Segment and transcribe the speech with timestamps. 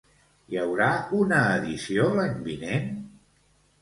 [0.53, 0.87] Hi haurà
[1.19, 2.93] una edició l'any vinent?